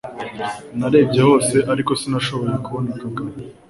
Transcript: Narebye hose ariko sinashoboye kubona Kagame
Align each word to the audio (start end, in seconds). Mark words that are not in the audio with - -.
Narebye 0.77 1.21
hose 1.27 1.57
ariko 1.71 1.91
sinashoboye 2.01 2.55
kubona 2.65 2.91
Kagame 3.01 3.33